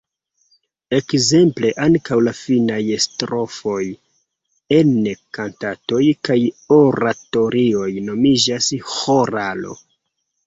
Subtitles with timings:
[0.99, 3.81] Ekzemple ankaŭ la finaj strofoj
[4.77, 4.95] en
[5.39, 6.39] kantatoj kaj
[6.77, 9.77] oratorioj nomiĝas „ĥoralo“.